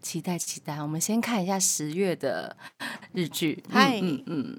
[0.00, 0.80] 期待期待。
[0.80, 2.56] 我们先看一下十月的
[3.12, 4.56] 日剧，嗨嗯嗯嗯。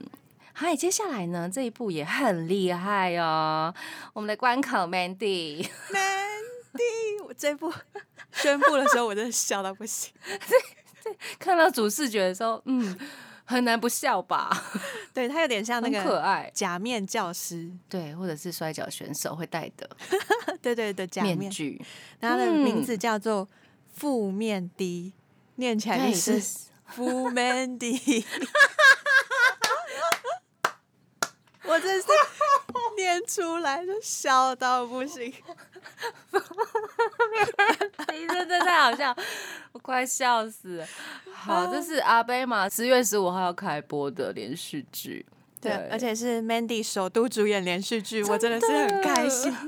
[0.52, 3.74] 嗨，接下来呢这一部也很厉害哦，
[4.12, 5.64] 我们的关口 Mandy，Mandy，
[7.26, 7.72] 我这部
[8.34, 10.12] 宣布的时候，我真的笑到不行。
[11.40, 12.98] 看到主视觉的时候，嗯，
[13.48, 14.52] 很难不笑吧？
[15.14, 19.90] 对他有点像那个可个爱，假面教师，对，或者是摔跤选手会戴的
[20.62, 21.50] 对对的假面，面。
[21.50, 21.82] 具，
[22.20, 23.48] 他的嗯名字叫做
[23.94, 25.14] 负面的
[25.56, 26.44] 念起来是。
[26.88, 28.26] 负面的。
[31.64, 32.08] 我真是
[32.98, 35.32] 念出来就笑到不行。
[38.12, 39.16] 你真的太好笑，
[39.72, 40.88] 我快笑死了。
[41.32, 45.26] 好，这是阿贝嘛，十月十五号要开播的连续剧。
[45.62, 49.56] 对，而且是 Mandy 首度主演连续剧，我真的是很开心。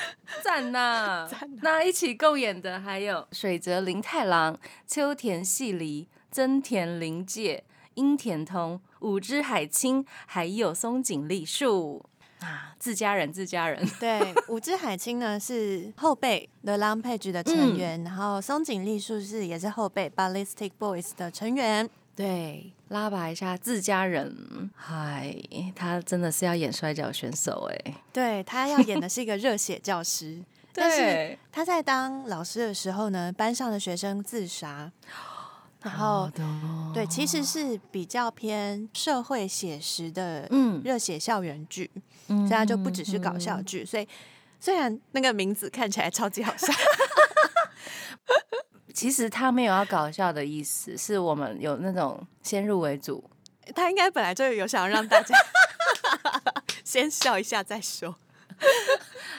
[0.42, 1.28] 赞呐！
[1.60, 4.56] 那一起共演的还有水泽林太郎、
[4.86, 7.64] 秋田细梨、增田绫介、
[8.00, 12.02] 樱田通、五只海青，还有松井丽树
[12.40, 13.86] 啊，自家人，自家人。
[14.00, 21.90] 对，五只海清呢是后辈 The Long Page 的成员，然后松井丽树是也是后辈 Ballistic Boys 的成员。
[22.16, 24.70] 对，拉拔一下自家人。
[24.74, 25.36] 嗨，
[25.76, 27.94] 他真的是要演摔跤选手哎。
[28.12, 34.90] 对他要演的是一个热血教师， 但是他在当老师的时候呢，班上的学生自杀，
[35.82, 36.30] 然后
[36.92, 41.90] 对，其实是比较偏社会写实的嗯热血校园剧，
[42.28, 43.84] 嗯所以它就不只是搞笑剧。
[43.84, 44.06] 所以
[44.58, 46.66] 虽然那个名字看起来超级好笑，
[48.92, 53.24] 其实他没有要搞笑的意思，是我们有那种先入为主。
[53.74, 55.34] 他应该本来就有想要让大家
[56.84, 58.16] 先笑一下再说。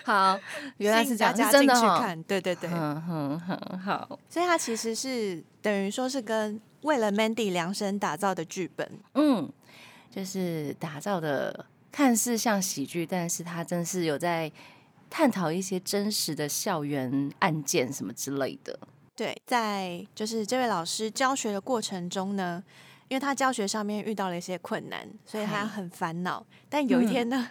[0.06, 0.40] 好，
[0.78, 1.98] 原来是这样，大家进是真的哈。
[1.98, 2.70] 去看，对对对。
[2.72, 9.00] 嗯哼哼，好，所以它其实是等于说是跟为了 Mandy 量身打造的剧本。
[9.14, 9.52] 嗯，
[10.10, 14.52] 就是打造的看似像喜剧，但是他真是有在
[15.10, 18.80] 探讨一些真实的校园案件什么之类的。
[19.16, 22.64] 对，在就是这位老师教学的过程中呢，
[23.08, 26.44] 因为他教学上面遇到了一些困难，所以他很烦恼。
[26.70, 27.50] 但有一天呢，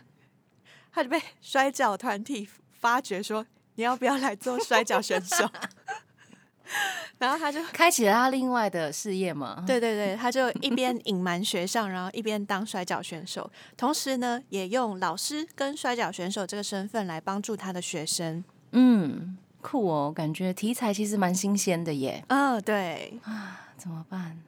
[0.92, 5.48] 他就被摔跤团体发掘说：“你要不要来做摔跤选手？”
[7.18, 9.62] 然后他就 开启了他另外的事业嘛？
[9.66, 18.44] 对对对，他就一边隐瞒学校，然后一边当摔跤选手，同时呢，也用老师跟摔跤选手这个身份来帮助他的学生。
[18.72, 22.24] 嗯，酷哦，感觉题材其实蛮新鲜的耶。
[22.28, 23.20] 嗯、对，
[23.76, 24.38] 怎么办？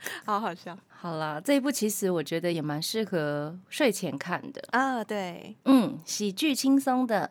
[0.24, 4.62] 好好笑好啦，这一部其实我觉得也蛮适合睡前看的。
[4.72, 5.02] 啊！
[5.04, 7.30] 对，嗯，喜剧轻松的。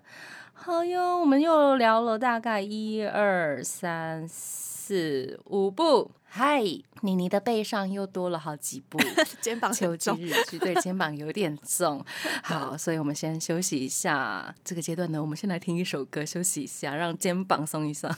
[0.53, 6.11] 好哟，我们又聊了大概一二三四五部。
[6.29, 6.61] 嗨，
[7.01, 8.97] 妮妮的背上又多了好几部。
[9.41, 9.95] 肩膀秋。
[9.95, 12.03] 季日剧，对，肩膀有点重。
[12.43, 14.53] 好，所以我们先休息一下。
[14.63, 18.09] 这个阶段呢，我们先来听一首歌，休息一下，让肩膀松一松。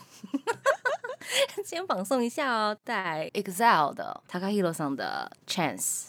[1.66, 6.08] 肩膀送一下哦，带 EXILE 的 Takahiro 桑的 Chance。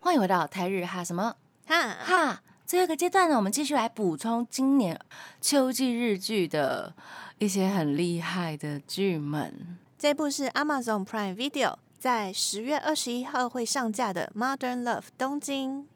[0.00, 1.36] 欢迎回到台日哈什么
[1.66, 2.42] 哈，哈。
[2.64, 5.00] 最后一个阶段呢，我们继续来补充今年
[5.40, 6.92] 秋季日剧的
[7.38, 9.78] 一些很厉害的剧们。
[9.96, 15.86] 这部是 Amazon Prime Video 在十月二十一号会上架的《Modern Love》东京。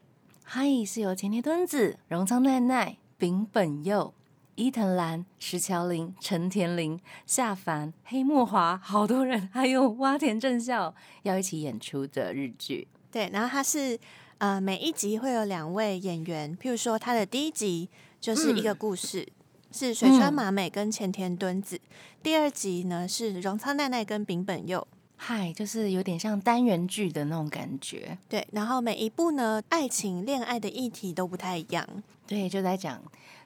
[0.44, 4.14] 嗨，是由前田敦子、荣仓奈奈、丙本佑、
[4.54, 12.86] 伊藤兰、石桥绫、陈田玲、夏凡、黑木华，好多人，还有洼田正孝要一起演出的日剧。
[13.10, 13.98] 对，然后它是
[14.38, 17.88] 呃每一集会有两位演员，譬如说它的第一集
[18.20, 19.26] 就是一个故事，
[19.72, 21.78] 是水川麻美跟前田敦子；
[22.22, 24.86] 第二集呢是荣仓奈奈跟丙本佑。
[25.22, 28.16] 嗨，就是有点像单元剧的那种感觉。
[28.26, 31.86] 对，然后每一部呢，爱情、恋爱的议题都不太一样。
[32.26, 33.02] 对，就在讲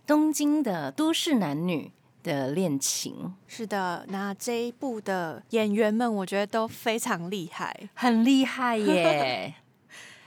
[0.06, 1.92] 东京的都市男女
[2.22, 3.34] 的恋情。
[3.46, 9.54] 是的，那这一部的演员们，我觉得都非常厉害，很厉害耶。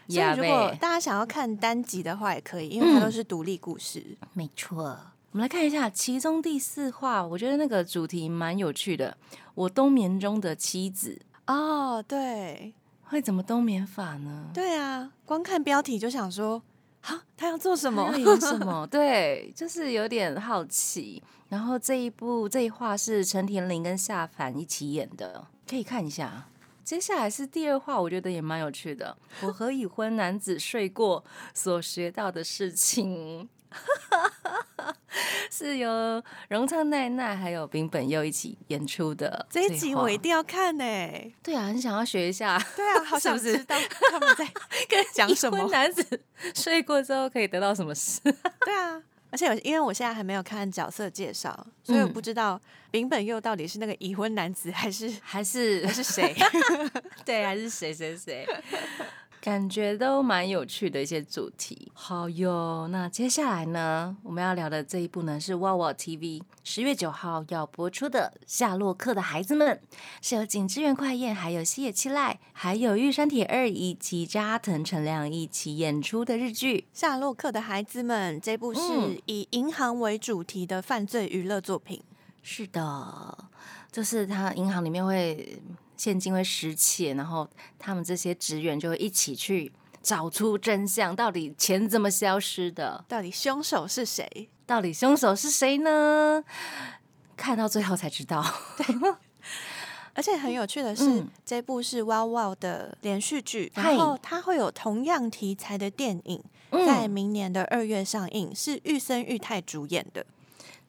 [0.09, 4.17] 所以如果大家想要看单集的话，也可以，因为它都是独立故事。
[4.31, 4.97] 没错，
[5.31, 9.17] 我们来看一下其中第四话，我觉得那个主题蛮有趣的。
[9.53, 11.21] 我冬眠中的妻子。
[11.47, 12.73] 哦，对，
[13.03, 14.49] 会怎么冬眠法呢？
[14.53, 16.61] 对啊，光看标题就想说，
[17.07, 18.13] 好，他要做什么？
[18.17, 18.85] 演什么？
[18.91, 21.23] 对，就是有点好奇。
[21.47, 26.49] 然后这一部这一话是陈田玲跟夏凡一起演的，可以看一下。
[26.83, 29.15] 接下来是第二话，我觉得也蛮有趣的。
[29.41, 33.47] 我和已婚男子睡过所学到的事情。
[35.49, 40.83] 是由荣仓奈奈还有丙本佑一起演出的这一集，我一定要看呢。
[41.41, 42.57] 对啊，很想要学一下。
[42.75, 43.75] 对啊，好 想知道
[44.11, 44.45] 他们在
[44.87, 45.67] 跟讲什么。
[45.69, 46.21] 男子
[46.53, 48.21] 睡过之后可以得到什么事？
[48.65, 49.01] 对啊，
[49.31, 52.59] 而且因为我现在还没有看角色介绍，所以我不知道
[52.91, 56.35] 丙本佑到底是那个已婚男子，还是还是还是谁？
[57.25, 58.47] 对，还是谁谁谁？
[59.39, 62.87] 感觉都蛮有趣的一些主题，好哟。
[62.89, 69.79] 那接下来呢，我们要聊的这一部呢是哇哇 TV 十月九号要播出的《夏洛克的孩子们》，
[70.21, 78.37] 是由景之源快彦、还有西野七濑、还有玉山铁二以及加藤成亮一起演出的日剧《夏洛克的孩子们》。
[78.43, 78.81] 这部是
[79.27, 82.03] 以银行为主题的犯罪娱乐作品。
[82.41, 83.37] 是的，
[83.91, 85.61] 就是他银行里面会。
[85.97, 89.71] 现金会失窃，然后他们这些职员就会一起去
[90.01, 93.03] 找出真相，到底钱怎么消失的？
[93.07, 94.49] 到底凶手是谁？
[94.65, 96.43] 到底凶手是谁呢？
[97.35, 98.45] 看到最后才知道。
[98.77, 98.85] 对，
[100.13, 110.25] 而且很有趣的是，这部是 Wow Wow 的连续剧，然后它会有同样题材的电影，在明年的二月上映，是玉森裕太主演的。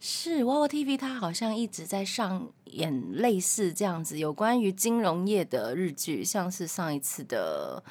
[0.01, 7.83] 是哇哇 TV，它好像一直在上演类似这样子有关于金融业的日剧，像是上一次的，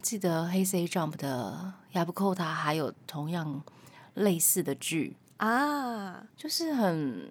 [0.00, 3.62] 记得黑 C Jump 的亚布扣他还有同样
[4.14, 5.16] 类似的剧。
[5.36, 7.30] 啊，就是很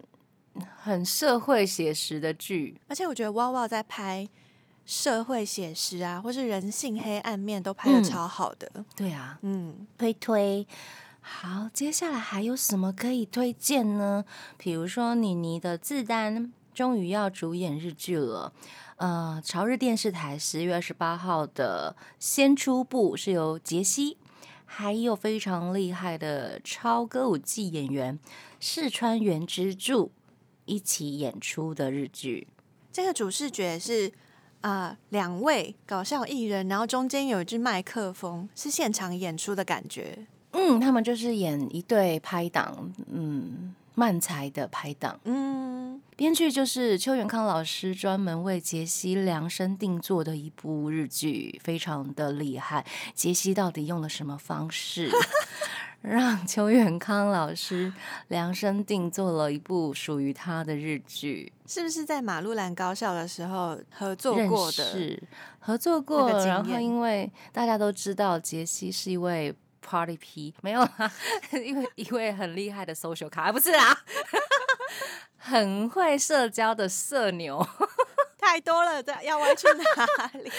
[0.75, 4.29] 很社会写实的剧，而且我觉得哇哇在拍
[4.85, 10.67] 社会写实啊，或是人性黑暗面都拍的超好的，对啊，嗯，推推。
[11.27, 14.23] 好，接下来还有什么可以推荐呢？
[14.59, 18.53] 比如说，妮妮的自单终于要主演日剧了。
[18.97, 24.17] 呃，朝日电视台十月二十八号的先出部是由杰西，
[24.65, 28.19] 还有非常厉害的超歌舞伎演员
[28.59, 30.11] 四川原之助
[30.65, 32.47] 一起演出的日剧。
[32.93, 34.13] 这个主视觉是
[34.61, 40.27] 啊，两位搞笑艺人，然后中间有一支麦克风，是现场演出的感觉。
[40.57, 45.19] 嗯，他们就是演一对拍档，嗯，漫才的拍档。
[45.25, 52.85] 嗯，编剧就是邱元康老师专门为杰西量身定做的一部日剧，非常的厉害。
[53.13, 55.11] 杰西到底用了什么方式，
[56.01, 57.91] 让邱元康老师
[58.29, 61.51] 量身定做了一部属于他的日剧？
[61.67, 64.85] 是不是在马路兰高校的时候合作过的？
[64.85, 65.21] 是
[65.59, 69.53] 合作过，然后因为大家都知道杰西是一位。
[69.85, 71.11] Party P 没有啊，
[71.51, 73.95] 因为一位很厉害的 social 卡，不是啊，
[75.37, 77.65] 很会社交的社牛，
[78.39, 80.51] 太多了，这要歪去哪里？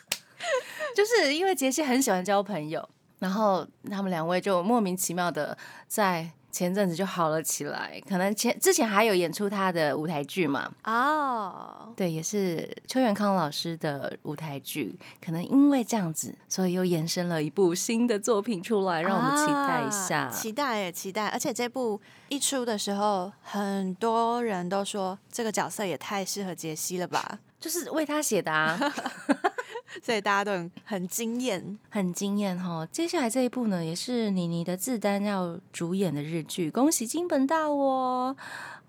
[0.94, 2.86] 就是因为杰西很喜欢交朋友，
[3.18, 5.56] 然后他们两位就莫名其妙的
[5.88, 6.30] 在。
[6.56, 10.72] 前阵子就好了起来，可能前之前还有演出他的舞台剧嘛？
[10.84, 21.26] 哦，对，也是邱元康老师的舞台剧，可能因为这样子，所以又延伸了一部新的作品出来，让我们期待一下，期待也期待。
[21.26, 22.00] 而且这部
[22.30, 28.78] 一出的时候，很多人都说这个角色也太适合杰西了吧，就是为他写的啊。
[30.02, 32.86] 所以大家都很很惊艳，很惊艳哈。
[32.92, 38.36] 接下来这一部呢，也是妮妮的自担要主演的日剧，恭喜金本大哦！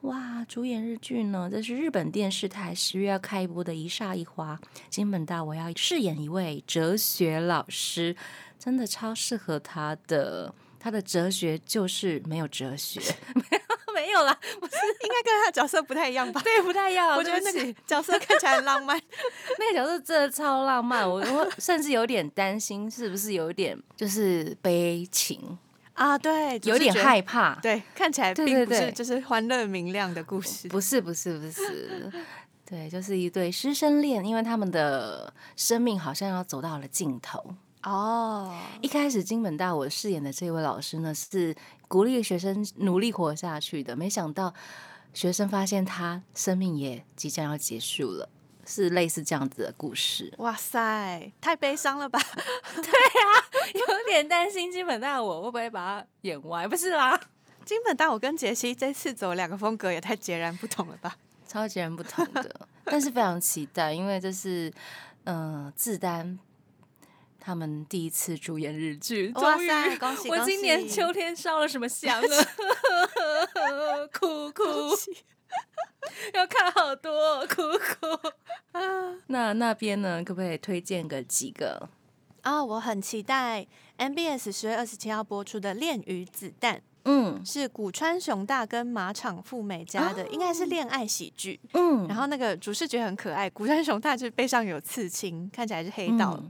[0.01, 1.49] 哇，主演日剧呢？
[1.49, 4.59] 这是日本电视台十月要开播的《一煞一花》，
[4.89, 8.15] 金本大我要饰演一位哲学老师，
[8.59, 10.53] 真的超适合他的。
[10.79, 13.01] 他的哲学就是没有哲学，
[13.97, 14.31] 没有啦，
[14.61, 16.39] 不是应该跟他角色不太一样吧？
[16.43, 17.09] 对，不太一样。
[17.17, 18.95] 我觉得那个角色看起来很浪漫，
[19.57, 21.09] 那个角色真的超浪漫。
[21.09, 25.57] 我我甚至有点担心，是不是有点就是悲情
[25.93, 26.15] 啊？
[26.15, 27.55] 对，有点害怕。
[27.55, 30.67] 对，看起来并不是就是欢乐明亮的故事。
[30.67, 32.11] 不是，不是，不是。
[32.63, 37.55] 对，就是一对师生恋，因为他们的生命好像要走到了尽头。
[37.87, 41.55] 哦，一开始金本大我饰演的这位老师呢，是
[41.87, 43.95] 鼓励学生努力活下去的。
[43.95, 44.53] 没想到
[45.13, 48.27] 学生发现他生命也即将要结束了，
[48.65, 50.33] 是类似这样子的故事。
[50.39, 52.19] 哇塞，太悲伤了吧？
[52.75, 53.31] 对啊，
[53.73, 56.67] 有点担心金本大我会不会把他演歪？
[56.67, 57.17] 不是啦，
[57.63, 61.15] 金本大我跟杰西这次走两个风格也太截然不同了吧？
[61.47, 64.69] 超截然不同的，但是非常期待，因为这是
[65.23, 66.37] 嗯自担。
[67.47, 69.95] 他们第一次主演日剧，哇塞！
[69.95, 72.27] 恭喜 我今年秋天烧了什么香啊？
[74.11, 74.63] 哭哭，
[76.33, 78.27] 要看好多，哭哭
[78.77, 79.15] 啊！
[79.27, 80.21] 那那边呢？
[80.21, 81.87] 可不可以推荐个几个
[82.41, 82.61] 啊？
[82.61, 83.65] 我很期待
[83.97, 86.75] MBS 十月二十七号播出的《恋与子弹》，
[87.05, 91.61] 嗯，是古川雄大跟马场富美家的，应该是恋爱喜剧。
[91.71, 96.43] 嗯，然后那个主视觉很可爱，古川雄大就背上有刺青，看起来是黑道。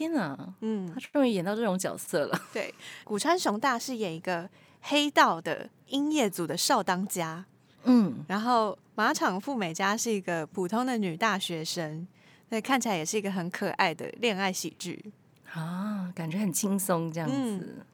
[0.00, 2.42] 天哪，嗯，他终于演到这种角色了。
[2.54, 2.74] 对，
[3.04, 4.48] 古川雄大是演一个
[4.80, 7.44] 黑道的音乐组的少当家，
[7.84, 12.08] 嗯，然后马场富美家是一个普通的女大学生，
[12.48, 15.12] 所以看起来也是一个很可爱的恋爱喜剧
[15.52, 17.84] 啊，感觉很轻松这样子。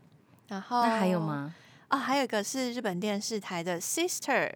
[0.47, 1.53] 然后那还有吗？
[1.91, 4.53] 哦，还有一个是日本电视台的 Sister。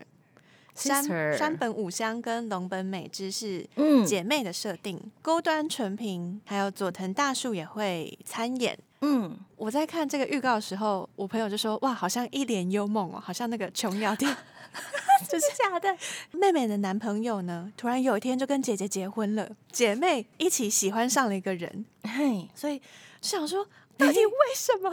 [0.81, 3.67] 山山本五香跟龙本美之是
[4.07, 8.79] 姐妹的设定，沟端纯平还有佐藤大树也会参演。
[9.03, 14.35] 嗯，我在看这个预告的时候，我朋友就说：“哇，好像一帘幽梦哦，好像那个琼瑶店，
[15.27, 15.97] 这是假的。”
[16.33, 22.83] 妹妹的男朋友呢，突然有一天就跟姐姐结婚了，姐妹一起喜欢上了一个人，嘿，所以
[23.23, 23.67] 想说，
[23.97, 24.93] 到底为什么？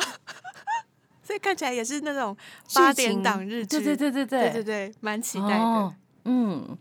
[1.27, 2.35] 所以看起来也是那种
[2.73, 5.93] 八点档日剧，对对对对对对对，蛮期待的。
[6.23, 6.77] 嗯，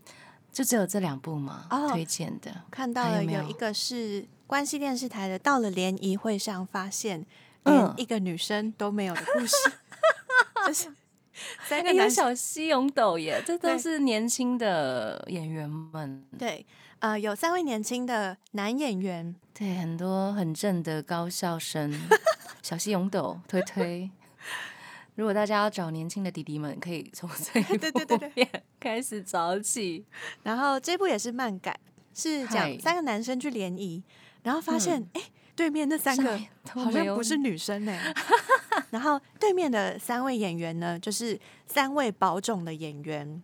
[0.52, 1.66] 就只有这两部吗？
[1.90, 7.26] 推荐的看到了有一个是关西电视台的，到了联谊会上发现
[7.64, 9.56] 连一个女生都没有的故事，
[10.68, 10.94] 就是
[11.66, 16.24] 三个小西勇斗耶，这都是年轻的演员们。
[16.38, 16.64] 对，
[17.00, 21.92] 呃，有三位年轻的男演员，对，很多很正的高校生，
[22.62, 24.08] 小西勇斗推推。
[25.16, 27.64] 如果大家要找年轻的弟弟们，可以从这一
[28.06, 28.48] 部片
[28.78, 30.04] 开始找起。
[30.44, 31.74] 然后这部也是漫改，
[32.14, 34.02] 是讲三个男生去联谊，
[34.42, 35.22] 然后发现哎，
[35.56, 36.38] 对面那三个
[36.68, 37.98] 好像不是女生呢。
[38.90, 43.42] 然后对面的三位演员呢，就是三位保种的演员，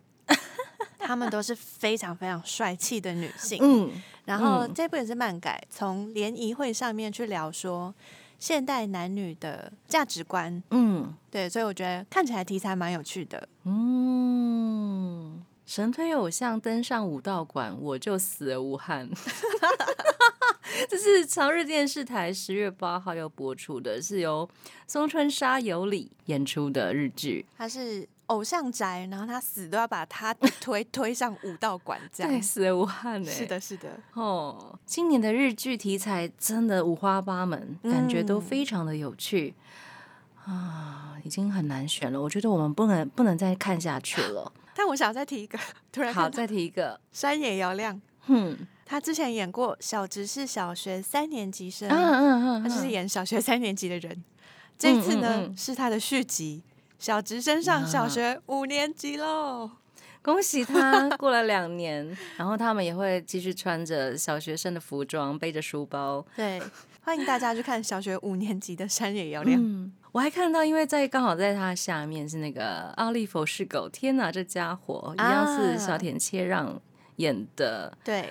[0.99, 3.57] 他们都是非常非常帅气的女性。
[3.61, 3.91] 嗯，
[4.25, 7.93] 然后这部也是漫改，从联谊会上面去聊说。
[8.43, 13.47] 现代男女的价值观，嗯，对，所以我觉得看起来题材蛮有趣的。
[13.63, 19.09] 嗯，神推偶像登上武道馆，我就死而无憾。
[20.89, 24.49] 这是朝日电视台十月八号要播出的，是由
[24.87, 27.45] 松村沙有里演出的日剧。
[27.57, 28.05] 它是。
[28.27, 33.29] 偶像宅，然后他死都要把他推推上武道馆，这样死而无憾呢。
[33.29, 33.99] 是的，是的。
[34.13, 39.53] 哦，今年的日剧题材真的五花八门，感觉都非常的有趣
[40.45, 42.21] 啊，已经很难选了。
[42.21, 44.51] 我觉得我们不能不能再看下去了。
[44.75, 45.59] 但我想再提一个，
[45.91, 48.01] 突然好，再提一个山野遥亮。
[48.27, 54.23] 嗯，他之前演过小直是小学三年级生，嗯嗯嗯，他就是演小学三年级的人。
[54.77, 56.63] 这次呢是他的续集。
[57.03, 59.69] 小直升上小学五年级喽，
[60.21, 66.25] 恭喜他 过了两年，然后他们也会继续穿着小学生的服装，背着书包。
[66.33, 66.63] 对，
[67.01, 69.59] 欢迎大家去看小学五年级的山野遥亮。
[69.61, 76.81] 嗯，我还看到，因为在刚好在他下面是那个奥利弗是狗，天哪，这家伙一样是小田切让
[77.17, 77.97] 演的。
[78.01, 78.29] 对，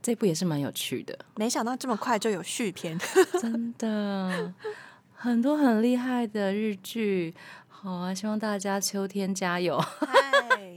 [0.00, 1.18] 这部也是蛮有趣的。
[1.34, 2.98] 没想到这么快就有续篇，
[3.38, 4.54] 真的
[5.12, 7.34] 很多很厉害的日剧。
[7.82, 8.14] 好啊！
[8.14, 9.78] 希望大家秋天加油。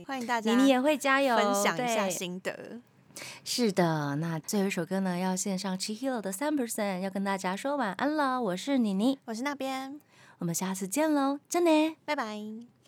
[0.06, 2.80] 欢迎大 家，你也会加油，分享一下心得。
[3.44, 8.40] 是的，那最后一首歌呢，要献上 Chihiro 的三 percent，要跟大家说晚安了。
[8.40, 10.00] 我是妮妮，我是那边，
[10.38, 12.70] 我们下次见喽，真的，拜拜。